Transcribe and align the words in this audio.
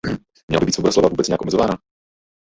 Měla 0.47 0.59
by 0.59 0.65
být 0.65 0.71
svoboda 0.71 0.91
slova 0.91 1.09
vůbec 1.09 1.27
nějak 1.27 1.41
omezována? 1.41 1.77